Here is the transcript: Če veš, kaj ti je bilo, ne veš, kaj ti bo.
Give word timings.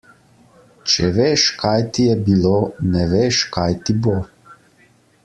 Če 0.93 1.09
veš, 1.17 1.43
kaj 1.63 1.75
ti 1.97 2.07
je 2.07 2.17
bilo, 2.31 2.57
ne 2.97 3.07
veš, 3.15 3.43
kaj 3.59 3.79
ti 3.85 3.97
bo. 4.07 4.17